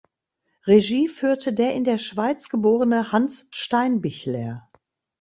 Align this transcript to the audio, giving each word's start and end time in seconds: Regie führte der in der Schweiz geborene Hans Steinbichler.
Regie 0.65 1.07
führte 1.07 1.53
der 1.53 1.75
in 1.75 1.83
der 1.83 1.99
Schweiz 1.99 2.49
geborene 2.49 3.11
Hans 3.11 3.47
Steinbichler. 3.53 4.67